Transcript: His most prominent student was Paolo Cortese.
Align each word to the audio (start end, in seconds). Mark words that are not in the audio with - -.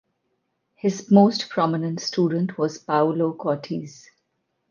His 0.73 1.11
most 1.11 1.49
prominent 1.49 1.99
student 1.99 2.57
was 2.57 2.79
Paolo 2.79 3.33
Cortese. 3.33 4.09